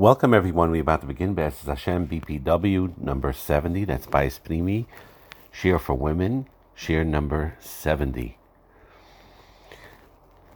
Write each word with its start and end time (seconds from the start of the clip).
Welcome 0.00 0.32
everyone. 0.32 0.70
We're 0.70 0.82
about 0.82 1.00
to 1.00 1.08
begin 1.08 1.34
This 1.34 1.60
is 1.60 1.66
Hashem 1.66 2.06
BPW 2.06 2.98
number 2.98 3.32
70. 3.32 3.84
That's 3.84 4.06
by 4.06 4.28
Esprimi. 4.28 4.86
Share 5.50 5.80
for 5.80 5.94
women. 5.94 6.46
Share 6.76 7.02
number 7.02 7.56
70. 7.58 8.38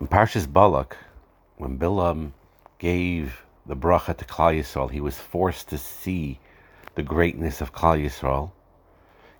In 0.00 0.06
Parshas 0.06 0.46
Balak, 0.46 0.96
when 1.56 1.76
Bilam 1.76 2.34
gave 2.78 3.42
the 3.66 3.74
bracha 3.74 4.16
to 4.16 4.24
Klal 4.24 4.56
Yisrael, 4.60 4.88
he 4.88 5.01
was 5.01 5.19
forced 5.19 5.71
to 5.71 5.77
see 5.77 6.38
the 6.95 7.03
greatness 7.03 7.61
of 7.61 7.74
Klal 7.74 8.01
Yisrael. 8.01 8.53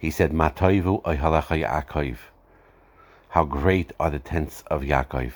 He 0.01 0.11
said, 0.11 0.33
Matoivu 0.33 1.01
Yaakov. 1.05 2.17
How 3.29 3.45
great 3.45 3.93
are 4.01 4.11
the 4.11 4.19
tents 4.19 4.65
of 4.67 4.83
Yaakov. 4.83 5.31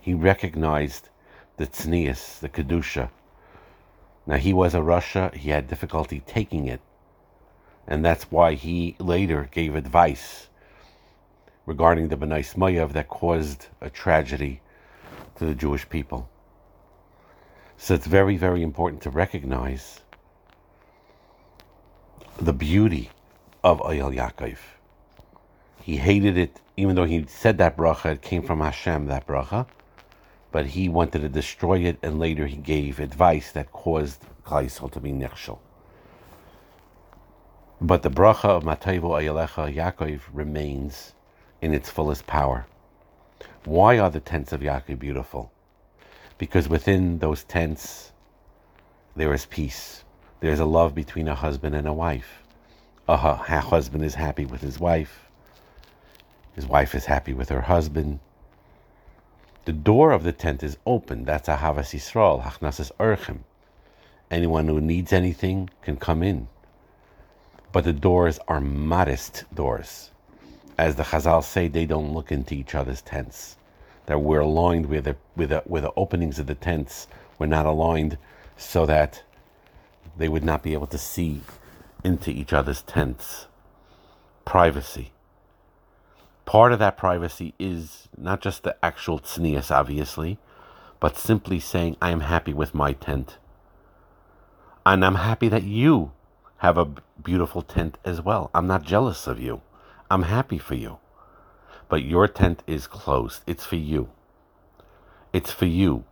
He 0.00 0.14
recognized 0.14 1.08
the 1.56 1.66
tznius, 1.66 2.38
the 2.38 2.48
kedusha, 2.48 3.10
now 4.26 4.36
he 4.36 4.52
was 4.52 4.74
a 4.74 4.78
rasha, 4.78 5.34
he 5.34 5.50
had 5.50 5.68
difficulty 5.68 6.22
taking 6.26 6.66
it. 6.66 6.80
And 7.86 8.04
that's 8.04 8.30
why 8.30 8.54
he 8.54 8.94
later 8.98 9.48
gave 9.50 9.74
advice 9.74 10.48
regarding 11.66 12.08
the 12.08 12.16
Bnos 12.16 12.54
Moav 12.54 12.92
that 12.92 13.08
caused 13.08 13.66
a 13.80 13.90
tragedy 13.90 14.60
to 15.36 15.44
the 15.44 15.54
Jewish 15.54 15.88
people. 15.88 16.28
So 17.76 17.94
it's 17.94 18.06
very, 18.06 18.36
very 18.36 18.62
important 18.62 19.02
to 19.02 19.10
recognize 19.10 20.00
the 22.36 22.52
beauty 22.52 23.10
of 23.64 23.80
Oyel 23.80 24.14
Yaakov. 24.14 24.58
He 25.82 25.96
hated 25.96 26.38
it, 26.38 26.60
even 26.76 26.94
though 26.94 27.04
he 27.04 27.26
said 27.26 27.58
that 27.58 27.76
bracha, 27.76 28.12
it 28.12 28.22
came 28.22 28.44
from 28.44 28.60
Hashem, 28.60 29.06
that 29.06 29.26
bracha 29.26 29.66
but 30.52 30.66
he 30.66 30.88
wanted 30.88 31.22
to 31.22 31.28
destroy 31.28 31.78
it, 31.80 31.98
and 32.02 32.20
later 32.20 32.46
he 32.46 32.56
gave 32.56 33.00
advice 33.00 33.50
that 33.52 33.72
caused 33.72 34.20
Klal 34.44 34.92
to 34.92 35.00
be 35.00 35.10
nechshel. 35.10 35.58
But 37.80 38.02
the 38.02 38.10
bracha 38.10 38.44
of 38.44 38.62
Matayivu 38.62 39.02
Ayalecha 39.02 39.74
Yaakov 39.74 40.20
remains 40.32 41.14
in 41.60 41.74
its 41.74 41.90
fullest 41.90 42.26
power. 42.26 42.66
Why 43.64 43.98
are 43.98 44.10
the 44.10 44.20
tents 44.20 44.52
of 44.52 44.60
Yaakov 44.60 44.98
beautiful? 44.98 45.50
Because 46.38 46.68
within 46.68 47.18
those 47.18 47.44
tents 47.44 48.12
there 49.16 49.32
is 49.32 49.46
peace. 49.46 50.04
There 50.40 50.52
is 50.52 50.60
a 50.60 50.64
love 50.64 50.94
between 50.94 51.28
a 51.28 51.34
husband 51.34 51.74
and 51.74 51.88
a 51.88 51.92
wife. 51.92 52.42
A 53.08 53.16
husband 53.16 54.04
is 54.04 54.14
happy 54.14 54.44
with 54.44 54.60
his 54.60 54.78
wife. 54.78 55.28
His 56.54 56.66
wife 56.66 56.94
is 56.94 57.06
happy 57.06 57.32
with 57.32 57.48
her 57.48 57.62
husband 57.62 58.20
the 59.64 59.72
door 59.72 60.10
of 60.10 60.24
the 60.24 60.32
tent 60.32 60.62
is 60.62 60.76
open. 60.86 61.24
That's 61.24 61.48
Ahavas 61.48 61.94
Yisrael, 61.94 62.42
Hachnasas 62.42 62.90
Orchim. 62.98 63.40
Anyone 64.30 64.66
who 64.66 64.80
needs 64.80 65.12
anything 65.12 65.70
can 65.82 65.96
come 65.96 66.22
in. 66.22 66.48
But 67.70 67.84
the 67.84 67.92
doors 67.92 68.38
are 68.48 68.60
modest 68.60 69.44
doors. 69.54 70.10
As 70.76 70.96
the 70.96 71.04
Chazal 71.04 71.44
say, 71.44 71.68
they 71.68 71.86
don't 71.86 72.12
look 72.12 72.32
into 72.32 72.54
each 72.54 72.74
other's 72.74 73.02
tents. 73.02 73.56
That 74.06 74.20
we're 74.20 74.40
aligned 74.40 74.86
with 74.86 75.04
the, 75.04 75.16
with 75.36 75.50
the, 75.50 75.62
with 75.66 75.84
the 75.84 75.92
openings 75.96 76.38
of 76.38 76.46
the 76.46 76.54
tents. 76.54 77.06
We're 77.38 77.46
not 77.46 77.66
aligned 77.66 78.18
so 78.56 78.84
that 78.86 79.22
they 80.16 80.28
would 80.28 80.44
not 80.44 80.62
be 80.62 80.72
able 80.72 80.88
to 80.88 80.98
see 80.98 81.40
into 82.02 82.30
each 82.30 82.52
other's 82.52 82.82
tents. 82.82 83.46
Privacy. 84.44 85.12
Part 86.44 86.72
of 86.72 86.78
that 86.80 86.96
privacy 86.96 87.54
is 87.58 88.08
not 88.16 88.40
just 88.40 88.62
the 88.62 88.76
actual 88.84 89.18
tznius, 89.20 89.70
obviously, 89.70 90.38
but 91.00 91.16
simply 91.16 91.60
saying, 91.60 91.96
I 92.02 92.10
am 92.10 92.20
happy 92.20 92.52
with 92.52 92.74
my 92.74 92.92
tent. 92.92 93.38
And 94.84 95.04
I'm 95.04 95.14
happy 95.14 95.48
that 95.48 95.62
you 95.62 96.12
have 96.58 96.76
a 96.76 96.88
beautiful 97.22 97.62
tent 97.62 97.98
as 98.04 98.20
well. 98.20 98.50
I'm 98.54 98.66
not 98.66 98.82
jealous 98.82 99.26
of 99.26 99.40
you. 99.40 99.62
I'm 100.10 100.24
happy 100.24 100.58
for 100.58 100.74
you. 100.74 100.98
But 101.88 102.02
your 102.02 102.26
tent 102.26 102.62
is 102.66 102.86
closed. 102.86 103.42
It's 103.46 103.64
for 103.64 103.76
you. 103.76 104.10
It's 105.32 105.52
for 105.52 105.66
you. 105.66 106.04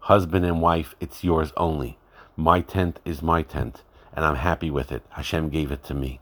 Husband 0.00 0.44
and 0.44 0.60
wife, 0.60 0.94
it's 1.00 1.24
yours 1.24 1.52
only. 1.56 1.98
My 2.36 2.60
tent 2.60 3.00
is 3.04 3.22
my 3.22 3.42
tent, 3.42 3.82
and 4.12 4.24
I'm 4.24 4.36
happy 4.36 4.70
with 4.70 4.90
it. 4.92 5.02
Hashem 5.10 5.50
gave 5.50 5.70
it 5.70 5.84
to 5.84 5.94
me. 5.94 6.20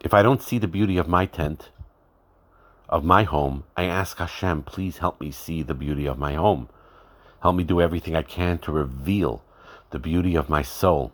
If 0.00 0.14
I 0.14 0.22
don't 0.22 0.42
see 0.42 0.58
the 0.58 0.68
beauty 0.68 0.96
of 0.96 1.08
my 1.08 1.26
tent, 1.26 1.70
of 2.88 3.04
my 3.04 3.24
home, 3.24 3.64
I 3.76 3.84
ask 3.84 4.18
Hashem, 4.18 4.62
please 4.62 4.98
help 4.98 5.20
me 5.20 5.30
see 5.30 5.62
the 5.62 5.74
beauty 5.74 6.06
of 6.06 6.18
my 6.18 6.34
home. 6.34 6.68
Help 7.42 7.56
me 7.56 7.64
do 7.64 7.80
everything 7.80 8.16
I 8.16 8.22
can 8.22 8.58
to 8.58 8.72
reveal 8.72 9.44
the 9.90 9.98
beauty 9.98 10.34
of 10.34 10.48
my 10.48 10.62
soul, 10.62 11.12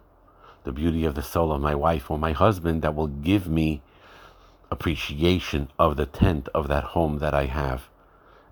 the 0.62 0.72
beauty 0.72 1.04
of 1.04 1.14
the 1.14 1.22
soul 1.22 1.52
of 1.52 1.60
my 1.60 1.74
wife 1.74 2.10
or 2.10 2.18
my 2.18 2.32
husband 2.32 2.82
that 2.82 2.94
will 2.94 3.08
give 3.08 3.48
me 3.48 3.82
appreciation 4.70 5.68
of 5.78 5.96
the 5.96 6.06
tent 6.06 6.48
of 6.54 6.68
that 6.68 6.84
home 6.84 7.18
that 7.18 7.34
I 7.34 7.46
have 7.46 7.88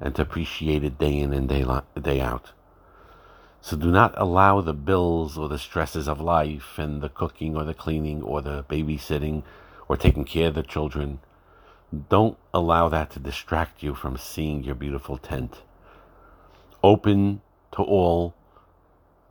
and 0.00 0.14
to 0.16 0.22
appreciate 0.22 0.84
it 0.84 0.98
day 0.98 1.18
in 1.18 1.32
and 1.32 1.48
day, 1.48 1.64
day 2.00 2.20
out. 2.20 2.50
So 3.60 3.76
do 3.76 3.90
not 3.90 4.14
allow 4.16 4.60
the 4.60 4.74
bills 4.74 5.38
or 5.38 5.48
the 5.48 5.58
stresses 5.58 6.08
of 6.08 6.20
life 6.20 6.76
and 6.76 7.00
the 7.00 7.08
cooking 7.08 7.56
or 7.56 7.62
the 7.62 7.74
cleaning 7.74 8.20
or 8.22 8.42
the 8.42 8.64
babysitting 8.64 9.44
or 9.88 9.96
taking 9.96 10.24
care 10.24 10.48
of 10.48 10.54
the 10.54 10.64
children 10.64 11.20
don't 12.08 12.38
allow 12.54 12.88
that 12.88 13.10
to 13.10 13.18
distract 13.18 13.82
you 13.82 13.94
from 13.94 14.16
seeing 14.16 14.64
your 14.64 14.74
beautiful 14.74 15.18
tent. 15.18 15.62
Open 16.82 17.42
to 17.72 17.82
all 17.82 18.34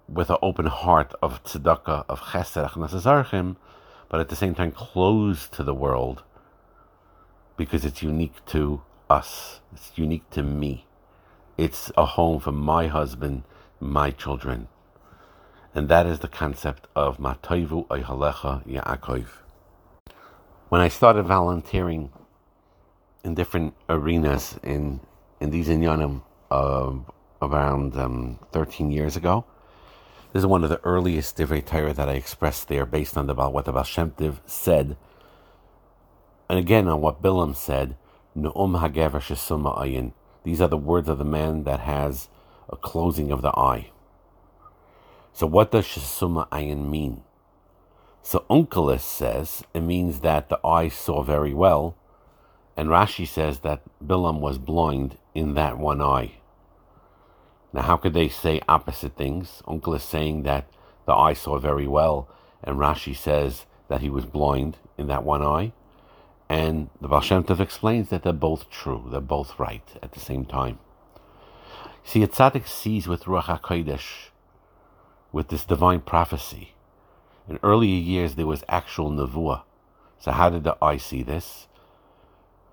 with 0.08 0.30
an 0.30 0.38
open 0.42 0.68
heart 0.68 1.14
of 1.22 1.44
tzedakah, 1.44 2.06
of 2.08 2.22
chesed, 2.22 3.56
but 4.10 4.20
at 4.20 4.30
the 4.30 4.36
same 4.36 4.54
time 4.54 4.72
close 4.72 5.48
to 5.50 5.64
the 5.64 5.74
world 5.74 6.24
because 7.58 7.86
it's 7.86 8.04
unique 8.04 8.46
to 8.46 8.82
us. 9.10 9.62
It's 9.74 9.92
unique 9.96 10.30
to 10.32 10.44
me. 10.44 10.86
It's 11.58 11.92
a 11.98 12.06
home 12.06 12.40
for 12.40 12.52
my 12.52 12.88
husband, 12.88 13.44
my 13.80 14.12
children. 14.12 14.68
And 15.74 15.88
that 15.88 16.06
is 16.06 16.20
the 16.20 16.28
concept 16.28 16.88
of 16.96 17.18
Matoivu 17.18 17.88
Ayhalecha 17.88 18.68
Yaakov. 18.68 19.28
When 20.70 20.82
I 20.82 20.90
started 20.90 21.24
volunteering 21.24 22.12
in 23.24 23.36
different 23.36 23.74
arenas 23.90 24.60
in 24.64 25.00
in 25.40 25.50
these 25.50 25.68
inyanim 25.68 26.22
uh, 26.52 26.94
around 27.42 27.98
um, 27.98 28.40
13 28.52 28.92
years 28.92 29.16
ago. 29.16 29.46
This 30.34 30.42
is 30.42 30.46
one 30.46 30.64
of 30.64 30.70
the 30.70 30.80
earliest 30.84 31.36
divrei 31.36 31.66
Torah 31.66 31.94
that 31.94 32.08
I 32.08 32.14
expressed 32.14 32.68
there, 32.68 32.86
based 32.86 33.18
on 33.18 33.28
the, 33.28 33.34
what 33.34 33.66
the 33.66 33.74
Baal 33.74 33.84
Shem 33.84 34.12
Tov 34.12 34.38
said, 34.46 34.96
and 36.48 36.60
again 36.60 36.88
on 36.88 37.02
what 37.02 37.22
Bilam 37.22 37.56
said. 37.56 37.98
Nu'um 38.34 38.80
hagever 38.80 39.20
shesuma 39.20 39.78
ayin. 39.78 40.14
These 40.46 40.62
are 40.62 40.70
the 40.70 40.78
words 40.78 41.10
of 41.10 41.18
the 41.18 41.26
man 41.26 41.64
that 41.64 41.82
has 41.82 42.30
a 42.70 42.78
closing 42.78 43.30
of 43.30 43.42
the 43.42 43.52
eye. 43.58 43.92
So 45.34 45.46
what 45.48 45.72
does 45.72 45.86
shesuma 45.86 46.48
ayin 46.50 46.90
mean? 46.90 47.24
So 48.24 48.46
Onkelos 48.50 49.02
says 49.02 49.64
it 49.74 49.82
means 49.82 50.22
that 50.22 50.48
the 50.48 50.60
eye 50.66 50.88
saw 50.88 51.24
very 51.24 51.54
well, 51.54 51.98
and 52.76 52.90
Rashi 52.90 53.28
says 53.28 53.60
that 53.60 53.82
Bilam 54.06 54.40
was 54.40 54.58
blind 54.58 55.18
in 55.36 55.54
that 55.56 55.78
one 55.78 56.02
eye. 56.02 56.34
Now, 57.74 57.84
how 57.84 57.98
could 57.98 58.14
they 58.14 58.28
say 58.28 58.62
opposite 58.68 59.16
things? 59.16 59.62
Onkelos 59.66 60.02
saying 60.02 60.44
that 60.44 60.68
the 61.06 61.14
eye 61.14 61.34
saw 61.34 61.58
very 61.58 61.88
well, 61.88 62.28
and 62.64 62.78
Rashi 62.78 63.16
says 63.16 63.66
that 63.88 64.02
he 64.02 64.10
was 64.10 64.26
blind 64.26 64.78
in 64.98 65.08
that 65.08 65.24
one 65.24 65.42
eye. 65.42 65.74
And 66.50 66.90
the 67.00 67.08
Baal 67.08 67.22
Shem 67.22 67.44
Tov 67.44 67.62
explains 67.62 68.10
that 68.10 68.24
they're 68.24 68.34
both 68.34 68.70
true, 68.70 69.08
they're 69.10 69.22
both 69.22 69.58
right 69.58 69.88
at 70.04 70.12
the 70.12 70.20
same 70.20 70.46
time. 70.46 70.80
See, 72.04 72.24
a 72.24 72.28
tzaddik 72.28 72.68
sees 72.68 73.08
with 73.08 73.24
Ruach 73.24 73.62
HaKodesh, 73.62 74.32
with 75.32 75.48
this 75.48 75.64
divine 75.64 76.02
prophecy. 76.02 76.74
In 77.48 77.58
earlier 77.64 77.96
years, 77.96 78.36
there 78.36 78.48
was 78.48 78.64
actual 78.68 79.12
nevuah. 79.12 79.64
So 80.20 80.32
how 80.32 80.50
did 80.50 80.64
the 80.64 80.78
eye 80.82 80.98
see 80.98 81.24
this? 81.24 81.68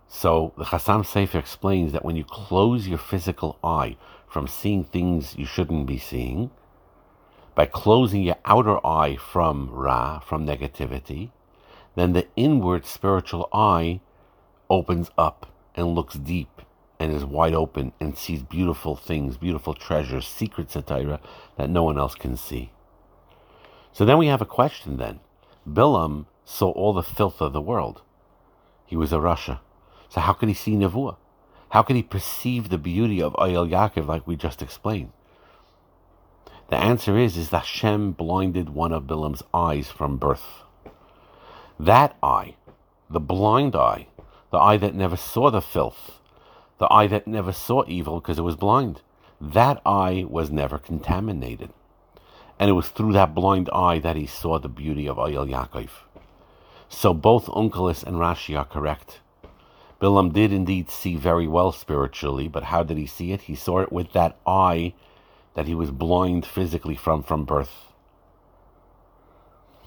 So 0.09 0.55
the 0.57 0.65
Chassam 0.65 1.03
Sofer 1.05 1.39
explains 1.39 1.93
that 1.93 2.05
when 2.05 2.17
you 2.17 2.25
close 2.25 2.89
your 2.89 2.99
physical 2.99 3.59
eye 3.63 3.97
from 4.27 4.49
seeing 4.49 4.85
things 4.85 5.37
you 5.37 5.45
shouldn't 5.45 5.87
be 5.87 5.99
seeing, 5.99 6.51
by 7.55 7.67
closing 7.67 8.23
your 8.23 8.37
outer 8.45 8.85
eye 8.87 9.17
from 9.17 9.69
Ra, 9.71 10.21
from 10.21 10.47
negativity, 10.47 11.31
then 11.95 12.15
the 12.15 12.27
inward 12.37 12.87
spiritual 12.87 13.49
eye 13.53 14.01
opens 14.71 15.11
up 15.19 15.53
and 15.75 15.95
looks 15.95 16.15
deep 16.15 16.63
and 16.99 17.13
is 17.13 17.25
wide 17.25 17.55
open 17.55 17.93
and 18.01 18.17
sees 18.17 18.43
beautiful 18.43 18.97
things, 18.97 19.37
beautiful 19.37 19.75
treasures, 19.75 20.27
secrets 20.27 20.77
Torah 20.87 21.21
that 21.57 21.71
no 21.71 21.83
one 21.83 21.99
else 21.99 22.15
can 22.15 22.37
see. 22.37 22.73
So 23.93 24.05
then 24.05 24.19
we 24.19 24.29
have 24.29 24.41
a 24.41 24.47
question 24.47 24.97
then. 24.97 25.21
Bilam 25.69 26.27
saw 26.45 26.71
all 26.71 26.93
the 26.93 27.03
filth 27.03 27.41
of 27.41 27.53
the 27.53 27.61
world. 27.61 28.03
He 28.87 28.97
was 28.97 29.13
a 29.13 29.17
rasha. 29.17 29.61
So 30.09 30.21
how 30.21 30.33
could 30.33 30.49
he 30.49 30.55
see 30.55 30.73
Nevuah? 30.73 31.17
How 31.71 31.83
could 31.83 31.97
he 31.97 32.03
perceive 32.03 32.69
the 32.69 32.79
beauty 32.79 33.21
of 33.21 33.35
Oyel 33.35 33.69
Yaakov 33.69 34.07
like 34.07 34.27
we 34.27 34.37
just 34.37 34.63
explained? 34.63 35.13
The 36.71 36.77
answer 36.77 37.17
is 37.17 37.37
is 37.37 37.51
that 37.51 37.65
Hashem 37.65 38.13
blinded 38.13 38.71
one 38.71 38.93
of 38.93 39.07
Bilam's 39.07 39.43
eyes 39.53 39.89
from 39.89 40.17
birth. 40.17 40.65
That 41.79 42.17
eye, 42.23 42.57
the 43.09 43.21
blind 43.21 43.75
eye, 43.75 44.09
the 44.51 44.59
eye 44.59 44.77
that 44.79 44.95
never 44.95 45.17
saw 45.17 45.51
the 45.51 45.61
filth, 45.61 46.21
the 46.79 46.91
eye 46.93 47.07
that 47.07 47.27
never 47.27 47.53
saw 47.53 47.85
evil 47.87 48.21
because 48.21 48.39
it 48.39 48.43
was 48.43 48.57
blind, 48.57 49.03
that 49.41 49.81
eye 49.87 50.25
was 50.29 50.51
never 50.51 50.79
contaminated. 50.79 51.71
And 52.59 52.69
it 52.69 52.75
was 52.75 52.89
through 52.89 53.13
that 53.13 53.35
blind 53.35 53.71
eye 53.73 53.99
that 54.01 54.17
he 54.17 54.27
saw 54.27 54.59
the 54.59 54.69
beauty 54.69 55.09
of 55.09 55.17
Ayel 55.17 55.49
Yaakov. 55.49 55.91
So 56.89 57.15
both 57.15 57.47
Onkelos 57.47 58.03
and 58.03 58.17
Rashi 58.17 58.59
are 58.59 58.65
correct. 58.65 59.21
Bilam 60.01 60.33
did 60.33 60.53
indeed 60.53 60.91
see 60.91 61.17
very 61.17 61.49
well 61.49 61.73
spiritually, 61.73 62.47
but 62.47 62.65
how 62.65 62.83
did 62.83 62.97
he 62.97 63.07
see 63.07 63.33
it? 63.33 63.43
He 63.43 63.55
saw 63.55 63.81
it 63.81 63.93
with 63.93 64.13
that 64.13 64.37
eye 64.47 64.95
that 65.55 65.67
he 65.67 65.75
was 65.75 65.91
blind 65.91 66.47
physically 66.47 66.95
from 66.95 67.23
from 67.23 67.45
birth. 67.45 67.93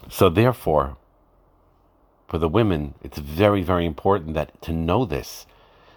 So 0.10 0.30
therefore, 0.30 0.98
for 2.28 2.38
the 2.38 2.50
women, 2.50 2.96
it's 3.02 3.19
very, 3.19 3.62
very 3.62 3.86
important 3.86 4.34
that 4.34 4.62
to 4.63 4.74
know 4.74 5.06
this, 5.06 5.46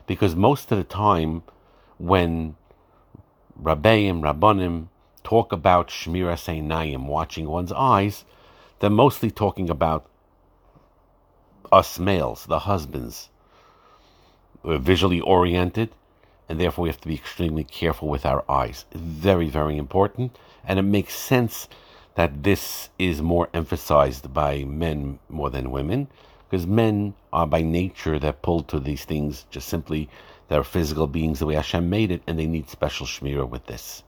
because 0.06 0.37
most 0.37 0.70
of 0.70 0.78
the 0.78 0.84
time, 0.84 1.43
when 1.99 2.56
Rabbeim, 3.61 4.20
Rabbanim 4.20 4.88
talk 5.25 5.52
about 5.52 5.88
Shmiras 5.88 6.46
Einayim, 6.46 7.06
watching 7.06 7.49
one's 7.49 7.72
eyes, 7.72 8.25
they're 8.78 8.90
mostly 8.90 9.31
talking 9.31 9.70
about 9.70 10.06
us 11.72 11.99
males, 11.99 12.46
the 12.46 12.61
husbands. 12.61 13.31
We're 14.64 14.78
visually 14.78 15.20
oriented, 15.20 15.90
and 16.49 16.58
therefore 16.58 16.84
we 16.84 16.88
have 16.88 17.00
to 17.02 17.08
be 17.08 17.14
extremely 17.14 17.64
careful 17.64 18.08
with 18.08 18.25
our 18.25 18.50
eyes. 18.50 18.87
Very, 18.94 19.50
very 19.50 19.76
important, 19.76 20.38
and 20.64 20.78
it 20.78 20.82
makes 20.82 21.14
sense 21.14 21.69
that 22.14 22.43
this 22.44 22.88
is 22.99 23.20
more 23.20 23.50
emphasized 23.52 24.32
by 24.32 24.64
men 24.64 25.19
more 25.28 25.50
than 25.50 25.70
women, 25.70 26.08
because 26.49 26.66
men 26.66 27.12
are 27.31 27.46
by 27.46 27.61
nature 27.61 28.19
they're 28.19 28.32
pulled 28.32 28.66
to 28.69 28.81
these 28.81 29.05
things 29.05 29.44
just 29.50 29.69
simply 29.69 30.08
they're 30.49 30.64
physical 30.64 31.06
beings 31.06 31.40
the 31.40 31.46
way 31.46 31.56
Hashem 31.56 31.90
made 31.90 32.11
it, 32.11 32.22
and 32.26 32.38
they 32.38 32.46
need 32.46 32.70
special 32.70 33.06
shmirah 33.06 33.49
with 33.49 33.66
this. 33.66 34.02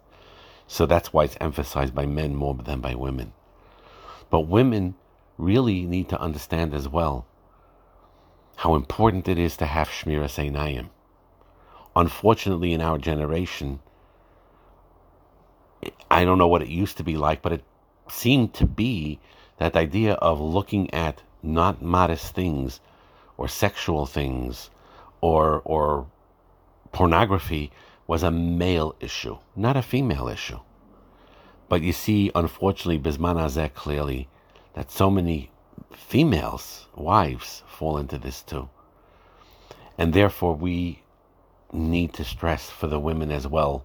So 0.66 0.86
that's 0.86 1.12
why 1.12 1.24
it's 1.24 1.36
emphasized 1.38 1.94
by 1.94 2.06
men 2.06 2.34
more 2.34 2.54
than 2.54 2.80
by 2.80 2.94
women. 2.94 3.34
But 4.30 4.48
women 4.48 4.94
really 5.36 5.84
need 5.84 6.08
to 6.08 6.20
understand 6.20 6.72
as 6.72 6.88
well 6.88 7.26
how 8.56 8.74
important 8.74 9.28
it 9.28 9.38
is 9.38 9.56
to 9.58 9.66
have 9.66 9.88
shmiras 9.88 10.38
einayim. 10.42 10.88
Unfortunately, 11.94 12.72
in 12.72 12.80
our 12.80 12.98
generation, 12.98 13.80
I 16.10 16.24
don't 16.24 16.38
know 16.38 16.48
what 16.48 16.62
it 16.62 16.68
used 16.68 16.96
to 16.96 17.04
be 17.04 17.16
like, 17.16 17.42
but 17.42 17.52
it 17.52 17.64
seemed 18.08 18.54
to 18.54 18.66
be 18.66 19.18
that 19.58 19.76
idea 19.76 20.14
of 20.14 20.40
looking 20.40 20.92
at 20.92 21.22
not 21.42 21.82
modest 21.82 22.34
things 22.34 22.80
or 23.36 23.48
sexual 23.48 24.06
things 24.06 24.70
or 25.20 25.62
or 25.64 26.06
pornography 26.92 27.70
was 28.06 28.22
a 28.22 28.30
male 28.30 28.94
issue, 29.00 29.36
not 29.54 29.76
a 29.76 29.82
female 29.82 30.28
issue. 30.28 30.60
But 31.68 31.82
you 31.82 31.92
see, 31.92 32.30
unfortunately, 32.34 32.98
Bisman 32.98 33.36
Azek 33.36 33.74
clearly 33.74 34.28
that 34.74 34.90
so 34.90 35.10
many 35.10 35.50
females, 35.92 36.86
wives, 36.94 37.62
fall 37.66 37.98
into 37.98 38.18
this 38.18 38.42
too. 38.42 38.68
And 39.98 40.12
therefore, 40.12 40.54
we 40.54 41.02
need 41.72 42.12
to 42.14 42.24
stress 42.24 42.70
for 42.70 42.86
the 42.86 43.00
women 43.00 43.30
as 43.30 43.46
well 43.46 43.84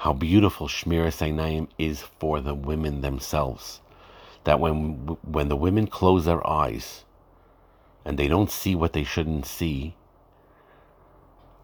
how 0.00 0.14
beautiful 0.14 0.66
Shmiras 0.66 1.20
Einayim 1.20 1.68
is 1.76 2.00
for 2.00 2.40
the 2.40 2.54
women 2.54 3.02
themselves. 3.02 3.82
That 4.44 4.58
when 4.58 5.18
when 5.22 5.48
the 5.48 5.56
women 5.56 5.86
close 5.88 6.24
their 6.24 6.44
eyes 6.48 7.04
and 8.02 8.18
they 8.18 8.26
don't 8.26 8.50
see 8.50 8.74
what 8.74 8.94
they 8.94 9.04
shouldn't 9.04 9.44
see, 9.44 9.94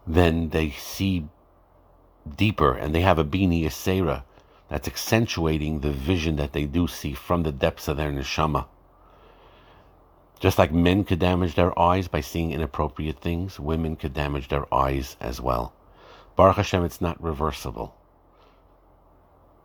then 0.05 0.49
they 0.49 0.69
see 0.69 1.25
deeper 2.35 2.73
and 2.75 2.93
they 2.93 3.01
have 3.01 3.17
a 3.17 3.23
bina 3.23 3.55
yeseirah 3.55 4.23
that's 4.69 4.87
accentuating 4.87 5.79
the 5.79 5.91
vision 5.91 6.35
that 6.35 6.53
they 6.53 6.65
do 6.65 6.87
see 6.87 7.13
from 7.13 7.41
the 7.41 7.51
depths 7.51 7.87
of 7.87 7.97
their 7.97 8.11
neshama. 8.11 8.67
Just 10.39 10.57
like 10.57 10.71
men 10.71 11.03
could 11.03 11.19
damage 11.19 11.55
their 11.55 11.77
eyes 11.79 12.07
by 12.07 12.21
seeing 12.21 12.51
inappropriate 12.51 13.19
things, 13.19 13.59
women 13.59 13.95
could 13.95 14.13
damage 14.13 14.49
their 14.49 14.71
eyes 14.73 15.17
as 15.19 15.41
well. 15.41 15.73
Baruch 16.35 16.57
Hashem, 16.57 16.85
it's 16.85 17.01
not 17.01 17.21
reversible. 17.21 17.95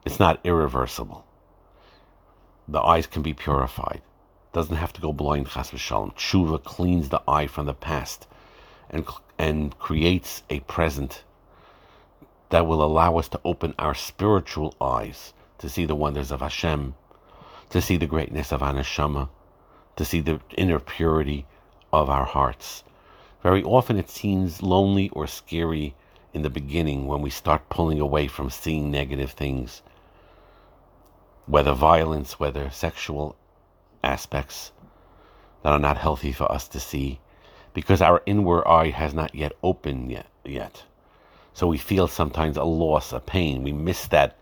It's 0.05 0.19
not 0.19 0.41
irreversible. 0.45 1.27
The 2.67 2.81
eyes 2.81 3.07
can 3.07 3.23
be 3.23 3.35
purified. 3.35 4.01
Doesn't 4.53 4.77
have 4.77 4.93
to 4.95 5.01
go 5.01 5.13
blind, 5.13 5.49
chas 5.49 5.71
v'shalom. 5.71 6.15
Tshuva 6.15 6.63
cleans 6.63 7.11
the 7.11 7.23
eye 7.29 7.47
from 7.47 7.67
the 7.67 7.75
past 7.75 8.27
and 8.89 9.07
and 9.39 9.77
creates 9.79 10.43
a 10.51 10.61
present 10.61 11.25
that 12.51 12.67
will 12.67 12.83
allow 12.83 13.17
us 13.17 13.29
to 13.29 13.41
open 13.45 13.75
our 13.79 13.95
spiritual 13.95 14.75
eyes 14.81 15.33
to 15.59 15.69
see 15.69 15.87
the 15.87 15.95
wonders 15.95 16.31
of 16.31 16.41
Hashem, 16.41 16.95
to 17.71 17.81
see 17.81 17.97
the 17.97 18.07
greatness 18.07 18.53
of 18.53 18.61
Anashama, 18.61 19.31
to 19.97 20.05
see 20.05 20.21
the 20.21 20.41
inner 20.57 20.79
purity 20.79 21.47
of 21.93 22.09
our 22.09 22.25
hearts. 22.25 22.85
Very 23.43 23.63
often 23.63 23.97
it 23.97 24.09
seems 24.09 24.63
lonely 24.63 25.09
or 25.11 25.27
scary 25.27 25.95
in 26.33 26.43
the 26.43 26.51
beginning 26.51 27.07
when 27.07 27.21
we 27.21 27.31
start 27.31 27.69
pulling 27.69 28.01
away 28.01 28.27
from 28.27 28.51
seeing 28.51 28.91
negative 28.91 29.33
things, 29.33 29.83
whether 31.47 31.73
violence, 31.73 32.39
whether 32.39 32.71
sexual 32.71 33.37
aspects 34.03 34.73
that 35.63 35.73
are 35.73 35.79
not 35.79 35.99
healthy 35.99 36.33
for 36.33 36.51
us 36.51 36.69
to 36.69 36.81
see, 36.81 37.21
because 37.75 38.01
our 38.01 38.23
inward 38.27 38.65
eye 38.67 38.91
has 38.91 39.13
not 39.13 39.35
yet 39.35 39.53
opened 39.63 40.11
yet. 40.11 40.27
yet. 40.45 40.85
So 41.55 41.67
we 41.67 41.79
feel 41.79 42.09
sometimes 42.09 42.57
a 42.57 42.65
loss, 42.65 43.13
a 43.13 43.21
pain. 43.21 43.63
We 43.63 43.73
miss 43.73 44.07
that 44.09 44.37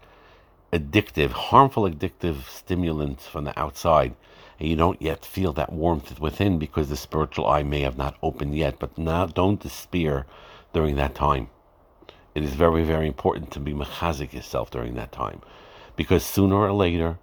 addictive, 0.73 1.31
harmful 1.31 1.82
addictive 1.82 2.49
stimulant 2.49 3.20
from 3.20 3.44
the 3.44 3.58
outside. 3.58 4.14
And 4.61 4.69
you 4.69 4.77
don't 4.77 5.01
yet 5.01 5.25
feel 5.25 5.55
that 5.55 5.73
warmth 5.73 6.21
within 6.21 6.59
because 6.59 6.91
the 6.91 6.97
spiritual 6.97 7.47
eye 7.47 7.62
may 7.62 7.81
have 7.81 7.97
not 7.97 8.19
opened 8.23 8.55
yet. 8.55 8.79
But 8.79 8.99
now 8.99 9.25
don't 9.25 9.59
despair 9.59 10.27
during 10.75 10.97
that 10.97 11.15
time. 11.15 11.49
It 12.35 12.45
is 12.45 12.53
very, 12.53 12.85
very 12.85 13.07
important 13.07 13.51
to 13.53 13.61
be 13.61 13.73
mechazik 13.73 14.35
yourself 14.35 14.71
during 14.71 14.95
that 14.95 15.12
time. 15.12 15.41
Because 15.97 16.25
sooner 16.25 16.57
or 16.57 16.73
later, 16.73 17.19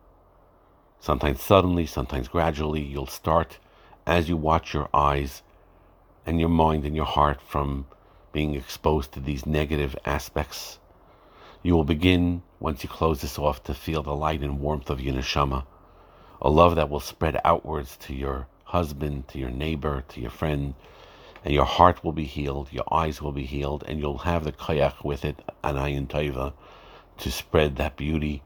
sometimes 0.99 1.41
suddenly, 1.41 1.85
sometimes 1.85 2.27
gradually, 2.27 2.81
you'll 2.81 3.05
start 3.05 3.59
as 4.07 4.27
you 4.27 4.35
watch 4.35 4.73
your 4.73 4.89
eyes 4.93 5.43
and 6.25 6.39
your 6.39 6.49
mind 6.49 6.85
and 6.85 6.95
your 6.95 7.05
heart 7.05 7.39
from 7.41 7.85
being 8.33 8.55
exposed 8.55 9.11
to 9.11 9.19
these 9.19 9.45
negative 9.45 9.95
aspects. 10.05 10.79
You 11.61 11.75
will 11.75 11.83
begin, 11.83 12.41
once 12.59 12.83
you 12.83 12.89
close 12.89 13.21
this 13.21 13.37
off, 13.37 13.63
to 13.65 13.73
feel 13.73 14.01
the 14.01 14.15
light 14.15 14.41
and 14.41 14.59
warmth 14.59 14.89
of 14.89 15.01
your 15.01 15.13
neshama, 15.13 15.65
a 16.41 16.49
love 16.49 16.75
that 16.75 16.89
will 16.89 16.99
spread 16.99 17.39
outwards 17.43 17.97
to 17.97 18.13
your 18.13 18.47
husband, 18.63 19.27
to 19.29 19.39
your 19.39 19.49
neighbor, 19.49 20.03
to 20.09 20.21
your 20.21 20.29
friend, 20.29 20.73
and 21.43 21.53
your 21.53 21.65
heart 21.65 22.03
will 22.03 22.11
be 22.11 22.25
healed, 22.25 22.71
your 22.71 22.91
eyes 22.91 23.21
will 23.21 23.31
be 23.31 23.45
healed, 23.45 23.83
and 23.87 23.99
you'll 23.99 24.19
have 24.19 24.43
the 24.43 24.51
kayak 24.51 25.03
with 25.03 25.23
it, 25.23 25.39
anayin 25.63 26.07
taiva, 26.07 26.53
to 27.17 27.31
spread 27.31 27.77
that 27.77 27.95
beauty 27.95 28.43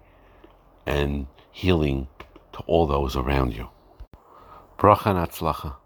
and 0.86 1.28
healing 1.52 2.08
to 2.54 2.60
all 2.68 2.88
those 2.88 3.16
around 3.16 3.54
you. 3.54 3.70
Bracha 4.78 5.08
and 5.08 5.81